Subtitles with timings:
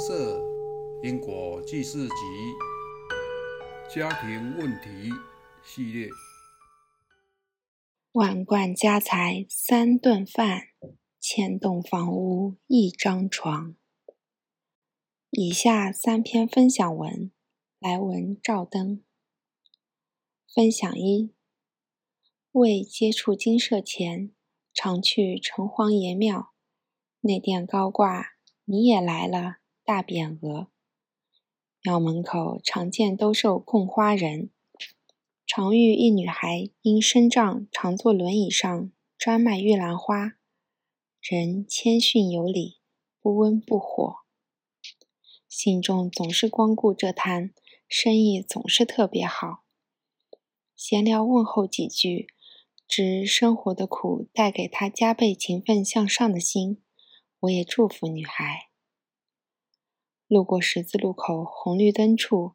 [0.00, 0.40] 社
[1.02, 2.14] 因果记事集
[3.94, 5.10] 家庭问题
[5.62, 6.08] 系列。
[8.12, 10.68] 万贯家财三顿饭，
[11.20, 13.76] 千栋房屋一张床。
[15.28, 17.30] 以下三篇分享文，
[17.78, 19.04] 来文照灯。
[20.54, 21.34] 分享一：
[22.52, 24.32] 未接触金舍前，
[24.72, 26.54] 常去城隍爷庙，
[27.20, 28.30] 内殿高挂
[28.64, 29.56] “你也来了”
[29.90, 30.68] 大匾额。
[31.82, 34.50] 庙门口常见兜售供花人。
[35.44, 40.34] 常遇一女孩因身障常坐轮椅上专卖玉兰花，
[41.20, 42.78] 人谦逊有礼，
[43.20, 44.18] 不温不火，
[45.48, 47.52] 信中总是光顾这摊，
[47.88, 49.64] 生意总是特别好。
[50.76, 52.28] 闲聊问候几句，
[52.86, 56.80] 知生活的苦带给她加倍勤奋向上的心，
[57.40, 58.69] 我也祝福女孩。
[60.30, 62.52] 路过十字路口红绿灯处。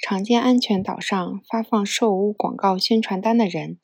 [0.00, 3.80] 常见安全岛上发放售屋广告宣传单的人，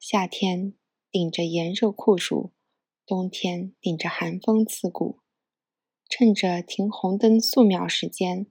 [0.00, 0.74] 夏天
[1.08, 2.50] 顶着炎热酷暑，
[3.06, 5.20] 冬天顶着寒风刺骨，
[6.08, 8.48] 趁着停红灯数秒时间，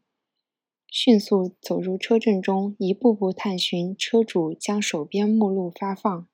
[0.87, 6.29] 迅速走入车阵中，一步步探寻车主将手边目录发放，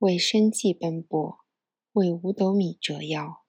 [0.00, 1.38] 为生计奔波，
[1.92, 3.40] 为五斗米折腰。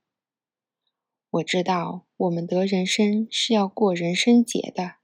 [1.31, 4.97] 我知道，我们得人生是要过人生劫的。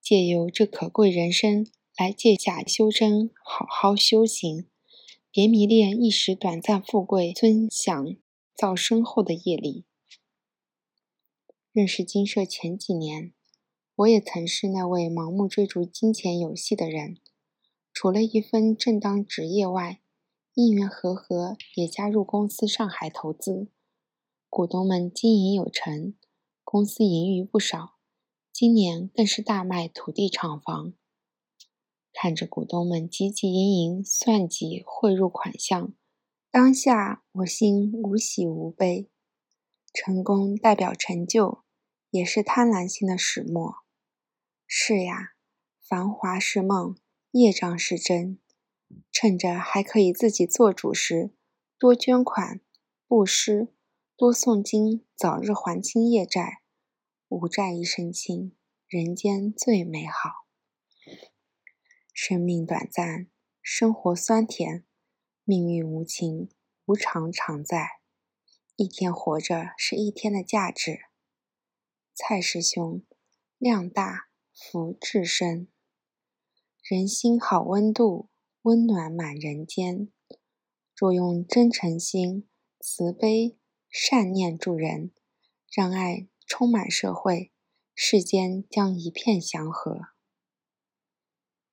[0.00, 4.66] 借由这可贵人生来借假修真，好好修行，
[5.30, 8.16] 别迷恋一时短暂富贵尊享，
[8.54, 9.84] 造深厚的业力。
[11.70, 13.34] 认识金舍前几年，
[13.96, 17.18] 我也曾是那位盲目追逐金钱游戏的人。
[17.92, 20.00] 除了一份正当职业外，
[20.54, 23.68] 因缘和合也加入公司上海投资，
[24.48, 26.14] 股东们经营有成，
[26.70, 27.96] 公司盈余不少。
[28.52, 30.92] 今年更是大卖土地厂房，
[32.12, 35.94] 看着股东们汲汲营营算计汇入款项，
[36.50, 39.08] 当下我心无喜无悲。
[39.94, 41.64] 成功代表成就，
[42.10, 43.76] 也是贪婪心的始末。
[44.66, 45.36] 是呀，
[45.80, 46.98] 繁华是梦，
[47.30, 48.38] 业障是真。
[49.10, 51.32] 趁着还可以自己做主时，
[51.78, 52.60] 多捐款、
[53.06, 53.72] 布施、
[54.18, 56.64] 多诵经，早日还清业债。
[57.28, 58.52] 无债一身轻，
[58.88, 60.44] 人间最美好。
[62.12, 63.28] 生命短暂，
[63.62, 64.84] 生活酸甜，
[65.44, 66.48] 命运无情，
[66.86, 68.00] 无常常在。
[68.74, 71.02] 一天活着是一天的价值。
[72.12, 73.04] 蔡师兄，
[73.56, 75.68] 量大福至深，
[76.82, 78.28] 人心好温度，
[78.62, 80.08] 温暖满人间。
[80.96, 82.48] 若用真诚心、
[82.80, 83.56] 慈悲、
[83.90, 85.12] 善念助人，
[85.70, 86.28] 让爱。
[86.50, 87.52] 充满社会，
[87.94, 90.00] 世间将一片祥和。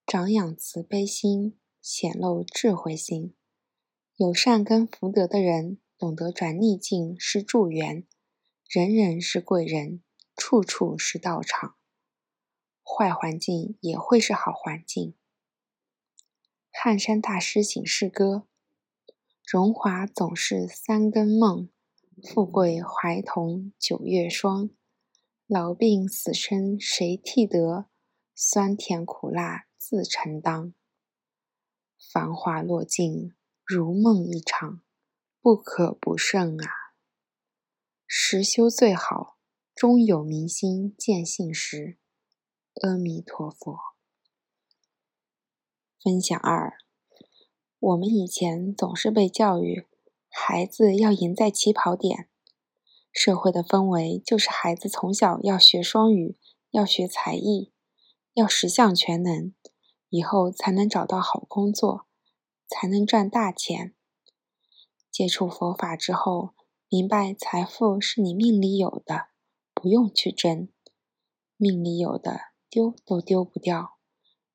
[0.06, 3.34] 长养慈悲心，显露智慧心。
[4.18, 8.06] 有善根福德的人，懂得转逆境是助缘，
[8.68, 10.04] 人人是贵人，
[10.36, 11.78] 处处是道场。
[12.84, 15.16] 坏环境也会是好环境。
[16.70, 18.46] 汉山大师醒世歌：
[19.46, 21.70] 荣华总是三更梦。
[22.24, 24.70] 富贵怀童九月霜，
[25.48, 27.88] 老病死生谁替得？
[28.34, 30.74] 酸甜苦辣自承当。
[32.14, 33.34] 繁华落尽
[33.66, 34.82] 如梦一场，
[35.42, 36.68] 不可不慎啊！
[38.08, 39.38] 实修最好，
[39.76, 41.98] 终有明心见性时。
[42.82, 43.78] 阿弥陀佛。
[46.02, 46.78] 分享二：
[47.78, 49.86] 我们以前总是被教育。
[50.38, 52.30] 孩子要赢在起跑点，
[53.12, 56.38] 社会的氛围就是孩子从小要学双语，
[56.72, 57.72] 要学才艺，
[58.34, 59.54] 要十项全能，
[60.10, 62.06] 以后才能找到好工作，
[62.68, 63.96] 才能赚大钱。
[65.10, 66.54] 接触佛法之后，
[66.90, 69.30] 明白财富是你命里有的，
[69.74, 70.68] 不用去争；
[71.56, 73.98] 命里有的丢都丢不掉，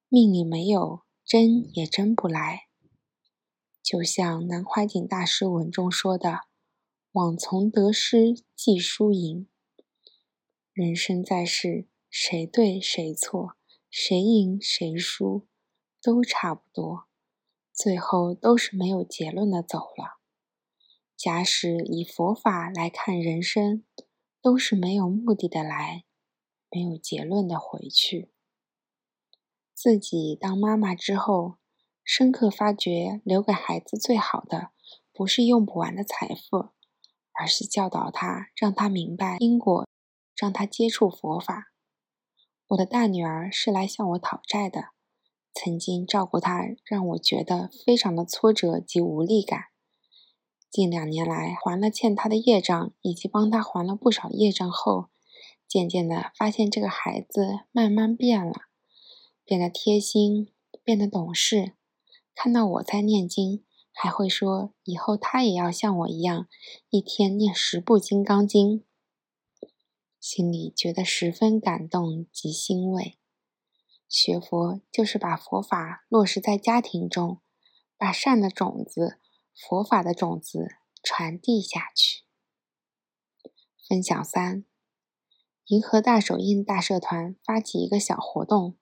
[0.08, 2.69] 命里没有争也争不来。
[3.90, 6.42] 就像南怀瑾大师文中说的
[7.10, 9.48] ：“往从得失计输赢。
[10.72, 13.56] 人生在世，谁对谁错，
[13.90, 15.48] 谁赢谁输，
[16.00, 17.08] 都差不多，
[17.72, 20.20] 最后都是没有结论的走了。
[21.16, 23.84] 假使以佛法来看人生，
[24.40, 26.04] 都是没有目的的来，
[26.70, 28.30] 没有结论的回去。
[29.74, 31.56] 自己当妈妈之后。”
[32.12, 34.70] 深刻发觉，留给孩子最好的，
[35.12, 36.70] 不是用不完的财富，
[37.30, 39.86] 而是教导他，让他明白因果，
[40.36, 41.68] 让他接触佛法。
[42.66, 44.86] 我的大女儿是来向我讨债的，
[45.54, 49.66] 曾经照顾她，让我觉得非常的挫折及无力感。
[50.68, 55.10] 近两年来，还了欠她的业障，以及帮她还了不少业障后，
[55.68, 58.62] 渐渐的发现这个孩子慢慢变了，
[59.44, 60.52] 变得贴心，
[60.82, 61.74] 变得懂事。
[62.34, 66.48] 看到我在念经，还会说以后他也要像我一样，
[66.88, 68.80] 一天念十部《金刚经》，
[70.18, 73.18] 心里觉得十分感动及欣慰。
[74.08, 77.40] 学佛就是把佛法落实在家庭中，
[77.96, 79.20] 把善的种子、
[79.54, 80.66] 佛法的种子
[81.02, 82.24] 传递下去。
[83.88, 84.64] 分享三：
[85.66, 88.78] 银河大手印大社团发起一个小活动。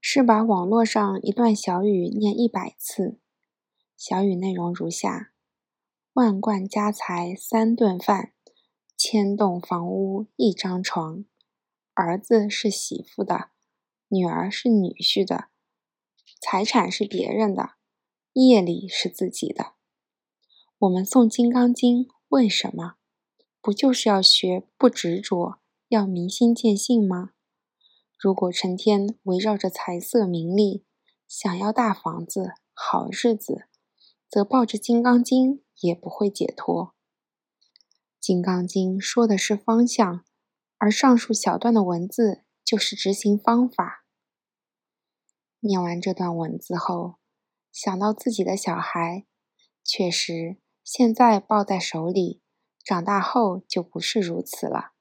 [0.00, 3.18] 是把网络上一段小语念一百次。
[3.96, 5.32] 小语内容如下：
[6.14, 8.32] 万贯家财三顿饭，
[8.96, 11.26] 千栋房屋一张床。
[11.92, 13.50] 儿子是媳妇的，
[14.08, 15.48] 女儿是女婿的，
[16.40, 17.72] 财产是别人的，
[18.32, 19.74] 业力是自己的。
[20.78, 22.94] 我们诵《金刚经》，为什么？
[23.60, 25.58] 不就是要学不执着，
[25.88, 27.32] 要明心见性吗？
[28.22, 30.84] 如果成天围绕着财色名利，
[31.26, 33.66] 想要大房子、好日子，
[34.28, 36.88] 则抱着《金刚经》也不会解脱。
[38.20, 40.22] 《金刚经》说的是方向，
[40.76, 44.04] 而上述小段的文字就是执行方法。
[45.60, 47.14] 念完这段文字后，
[47.72, 49.24] 想到自己的小孩，
[49.82, 52.42] 确实现在抱在手里，
[52.84, 54.92] 长大后就不是如此了，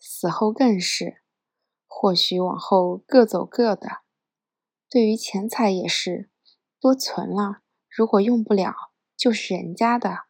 [0.00, 1.21] 死后更是。
[1.94, 3.98] 或许往后各走各的。
[4.88, 6.30] 对于钱财也是，
[6.80, 8.74] 多存了，如果用不了，
[9.14, 10.24] 就是人家的。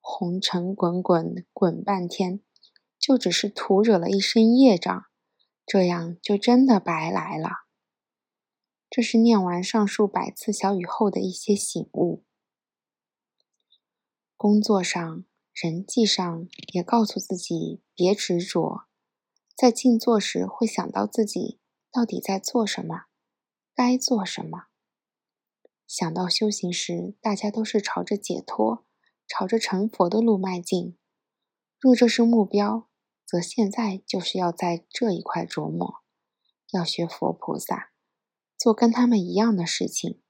[0.00, 2.40] 红尘滚滚滚半天，
[2.98, 5.06] 就只是徒惹了一身业障，
[5.66, 7.64] 这样就真的白来了。
[8.90, 12.22] 这是念完上述百次小语后的一些醒悟。
[14.36, 18.84] 工作上、人际上也告诉自己别执着。
[19.56, 21.60] 在静坐时，会想到自己
[21.92, 23.04] 到底在做什么，
[23.72, 24.66] 该做什么。
[25.86, 28.84] 想到修行时，大家都是朝着解脱、
[29.28, 30.98] 朝着成佛的路迈进。
[31.78, 32.88] 若这是目标，
[33.24, 36.02] 则现在就是要在这一块琢磨，
[36.72, 37.92] 要学佛菩萨，
[38.58, 40.20] 做跟他们一样的事情。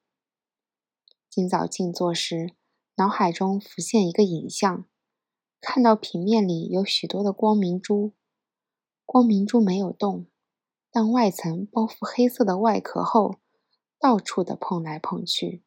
[1.30, 2.54] 今早静坐时，
[2.96, 4.86] 脑海中浮现一个影像，
[5.60, 8.12] 看到平面里有许多的光明珠。
[9.06, 10.26] 光明珠没有动，
[10.90, 13.36] 但外层包覆黑色的外壳后，
[13.98, 15.62] 到处的碰来碰去。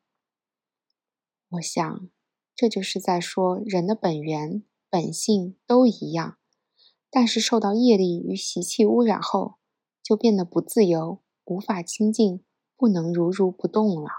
[1.49, 2.09] 我想，
[2.55, 6.37] 这就是在说人的本源、本性都一样，
[7.09, 9.55] 但是受到业力与习气污染后，
[10.03, 12.43] 就变得不自由，无法清净，
[12.75, 14.09] 不能如如不动了。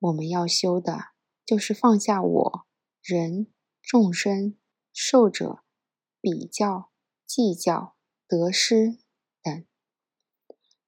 [0.00, 1.10] 我们要修的，
[1.44, 2.66] 就是放下我、
[3.02, 3.46] 人、
[3.82, 4.56] 众生、
[4.92, 5.62] 寿者、
[6.20, 6.89] 比较。
[7.32, 7.94] 计较
[8.26, 8.98] 得失
[9.40, 9.64] 等，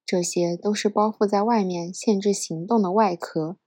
[0.05, 3.59] 这些都是包覆在外面限制行动的外壳。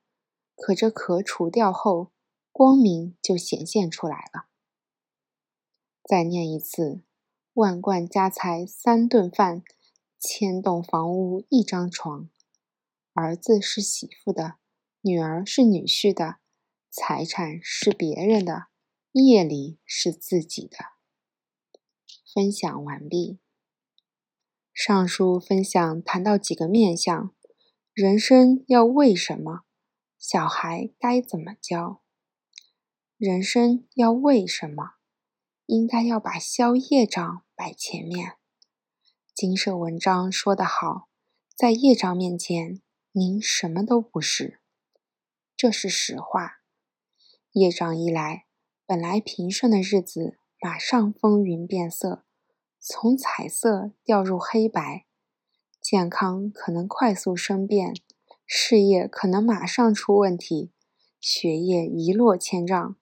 [0.57, 2.11] 可这壳除掉后，
[2.51, 4.49] 光明就显现出来了。
[6.03, 7.01] 再念一次：
[7.53, 9.63] 万贯家财三顿饭，
[10.19, 12.29] 千栋房屋一张床。
[13.13, 14.55] 儿子是媳妇的，
[14.99, 16.39] 女儿是女婿的，
[16.91, 18.67] 财产是别人的，
[19.13, 20.94] 业力是自己的。
[22.35, 23.39] 分享完毕。
[24.73, 27.33] 上述分享谈到几个面相：
[27.93, 29.61] 人生要为什么？
[30.19, 32.01] 小孩该怎么教？
[33.15, 34.95] 人生要为什么？
[35.65, 38.33] 应该要把消业障摆前面。
[39.33, 41.07] 金舍文章说得好，
[41.55, 42.81] 在业障面前，
[43.13, 44.59] 您什么都不是。
[45.55, 46.57] 这是实话。
[47.53, 48.45] 业障一来，
[48.85, 52.24] 本来平顺的日子马上风云变色。
[52.87, 55.07] 从彩色掉入黑白，
[55.81, 57.95] 健康可能快速生变，
[58.45, 60.71] 事业可能马上出问题，
[61.19, 62.95] 学业一落千丈，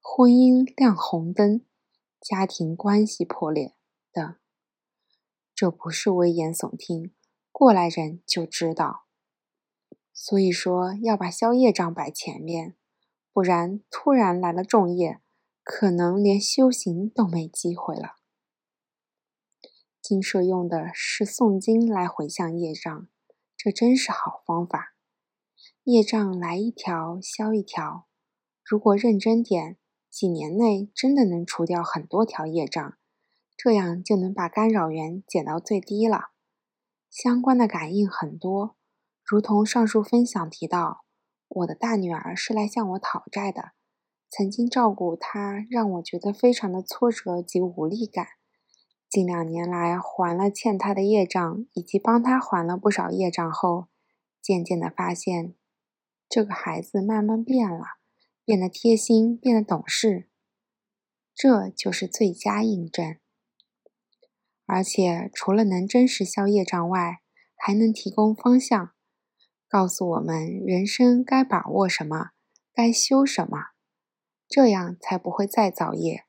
[0.00, 1.60] 婚姻亮红灯，
[2.18, 3.74] 家庭关系破裂
[4.10, 4.36] 等。
[5.54, 7.12] 这不是危言耸听，
[7.52, 9.04] 过来人就知道。
[10.14, 12.74] 所以说要把宵夜账摆前面，
[13.34, 15.20] 不然突然来了重业，
[15.62, 18.15] 可能连修行都没机会了。
[20.06, 23.08] 经社用的是诵经来回向业障，
[23.56, 24.94] 这真是好方法。
[25.82, 28.06] 业障来一条消一条，
[28.64, 32.96] 如果认真点，几年内真的能除掉很多条业障，
[33.56, 36.26] 这样就能把干扰源减到最低了。
[37.10, 38.76] 相关的感应很多，
[39.24, 41.04] 如同上述分享提到，
[41.48, 43.72] 我的大女儿是来向我讨债的，
[44.30, 48.24] 曾经照顾她，让我觉得非常的挫折及无力感。
[49.16, 53.88] 近两年来还了欠他的业账，以及帮他还了不少业账后，
[54.42, 55.54] 渐渐的发现，
[56.28, 57.82] 这个孩子慢慢变了，
[58.44, 60.28] 变得贴心，变得懂事，
[61.34, 63.16] 这就是最佳印证。
[64.66, 67.22] 而且，除了能真实消业障外，
[67.56, 68.90] 还能提供方向，
[69.66, 72.32] 告诉我们人生该把握什么，
[72.74, 73.68] 该修什么，
[74.46, 76.25] 这样才不会再造业，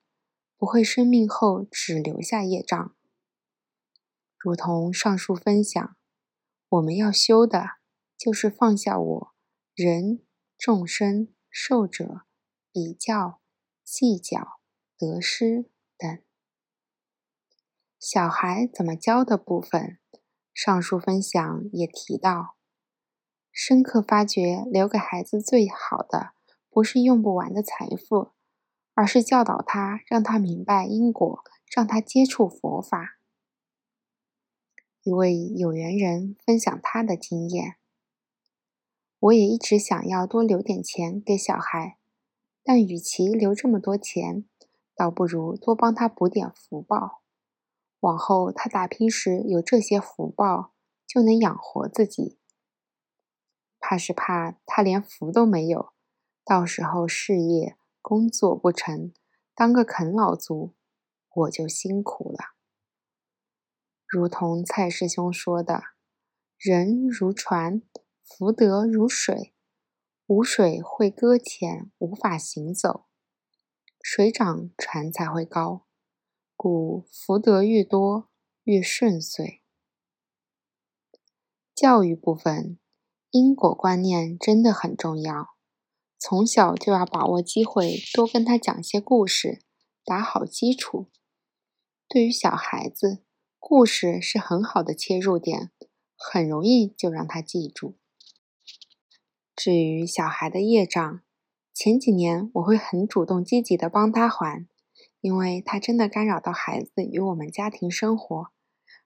[0.58, 2.96] 不会生命后只留下业障。
[4.38, 5.96] 如同上述分享，
[6.70, 7.78] 我们要修的，
[8.18, 9.34] 就是放下我、
[9.76, 10.22] 人、
[10.58, 12.22] 众生、寿者、
[12.72, 13.40] 比较、
[13.84, 14.60] 计较、
[14.98, 16.22] 得失等。
[18.00, 20.00] 小孩怎么教的部分，
[20.54, 22.56] 上述分享也提到，
[23.52, 26.34] 深刻发觉留给孩子最好的，
[26.70, 28.32] 不是用不完的财富，
[28.98, 33.20] 而是教导他，让他明白因果，让他接触佛法。
[35.04, 37.76] 一位有缘人分享他的经验，
[39.20, 42.00] 我也一直想要多留点钱给小孩，
[42.64, 44.46] 但与其留这么多钱，
[44.96, 47.22] 倒不如多帮他补点福报。
[48.00, 50.72] 往后他打拼时有这些福报，
[51.06, 52.40] 就能养活自己。
[53.80, 55.94] 怕是怕他连福都没有，
[56.44, 57.78] 到时候事业
[58.10, 59.12] 工作不成，
[59.54, 60.74] 当个啃老族，
[61.30, 62.56] 我就辛苦了。
[64.08, 65.84] 如同蔡师兄说的
[66.58, 67.82] ：“人如船，
[68.24, 69.54] 福德如水，
[70.26, 73.08] 无水会搁浅，无法行走；
[74.02, 75.86] 水涨船才会高。”
[76.56, 78.30] 故福德越多，
[78.64, 79.62] 越顺遂。
[81.76, 82.80] 教育部分，
[83.32, 85.57] 因果观念真的很重要。
[86.20, 89.62] 从小就要把握机会，多跟他讲些故事，
[90.04, 91.08] 打好基础。
[92.08, 93.24] 对于小孩子，
[93.60, 95.72] 故事是很好的切入点，
[96.16, 97.98] 很容易就让他记住。
[99.56, 101.22] 至于小孩的业障，
[101.74, 104.68] 前几年我会很主动积极的帮他还。
[105.20, 108.52] 因为他真的干扰到孩子与我们家庭生活，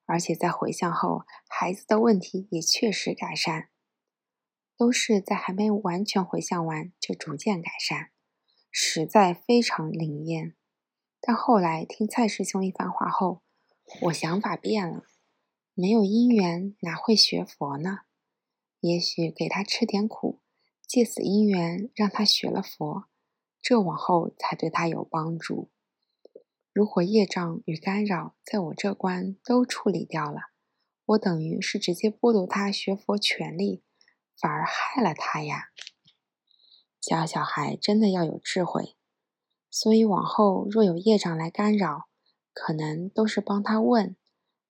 [0.05, 3.69] 而且在回向后，孩子的问题也确实改善，
[4.81, 8.09] 都是在还没完全回向完就逐渐改善，
[8.71, 10.55] 实在非常灵验。
[11.19, 13.43] 但后来听蔡师兄一番话后，
[14.01, 15.03] 我想法变了，
[15.75, 17.99] 没有因缘哪会学佛呢？
[18.79, 20.39] 也许给他吃点苦，
[20.87, 23.05] 借此因缘让他学了佛，
[23.61, 25.69] 这往后才对他有帮助。
[26.73, 30.39] 如果业障与干扰在我这关都处理掉了，
[31.05, 33.83] 我等于是直接剥夺他学佛权利，
[34.41, 35.69] 反而害了他呀。
[36.99, 38.95] 教小孩真的要有智慧，
[39.69, 42.07] 所以往后若有业障来干扰，
[42.53, 44.15] 可能都是帮他问，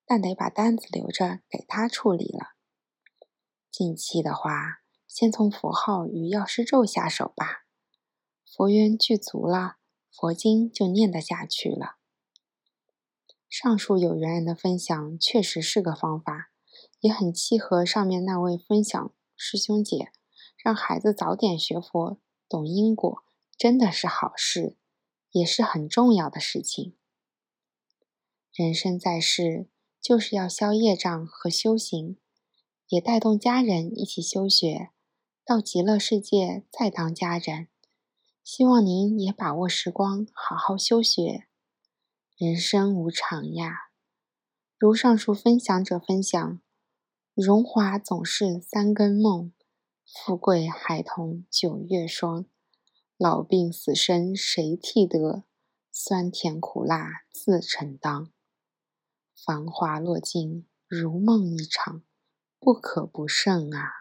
[0.06, 2.56] 但得把单子留着给他处理了。
[3.72, 7.64] 近期的话，先从佛号与药师咒下手吧，
[8.46, 9.78] 佛缘具足了。
[10.14, 11.96] 佛经就念得下去了。
[13.50, 16.52] 上述有缘人的分享确实是个方法，
[17.00, 19.14] 也很契合上面那位分享
[19.44, 20.12] 师兄姐，
[20.56, 23.24] 让孩子早点学佛、懂因果，
[23.58, 24.78] 真的是好事，
[25.32, 26.96] 也是很重要的事情。
[28.54, 29.68] 人生在世，
[30.00, 32.18] 就是要消业障和修行，
[32.88, 34.92] 也带动家人一起修学，
[35.44, 37.68] 到极乐世界再当家人。
[38.44, 41.48] 希望您也把握时光，好好修学。
[42.38, 43.90] 人生无常呀，
[44.78, 46.62] 如上述分享者分享：
[47.34, 49.54] 荣华总是三更梦，
[50.06, 52.46] 富贵孩童九月霜。
[53.18, 55.46] 老病死生谁替得？
[55.94, 58.34] 酸甜苦辣自承当。
[59.46, 62.04] 繁华落尽如梦一场，
[62.60, 63.92] 不可不慎啊！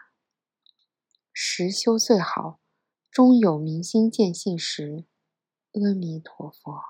[1.31, 2.59] 实修最好。
[3.09, 5.05] 终有明心见性时，
[5.71, 6.81] 阿弥陀佛。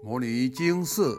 [0.00, 1.18] 摩尼经寺